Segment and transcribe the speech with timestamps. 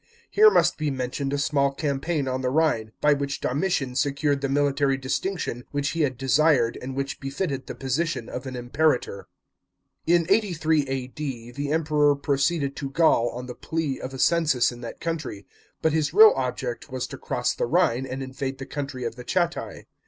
[0.31, 4.49] Here must be mentioned a small campaign on the Rhine, by which Domitian secured the
[4.49, 9.27] military distinction which he had desired and which befitted the position of an Imperator.
[10.07, 11.51] In 83 A.D.
[11.51, 15.45] the Emperor proceeded to Gaul on the plea of a census in that country,
[15.83, 19.23] but his real object was to cross the Rhine and invade the country of the
[19.23, 19.85] Chatti.